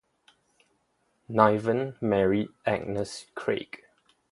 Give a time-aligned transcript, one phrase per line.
[1.29, 3.83] Niven married Agnes Craig.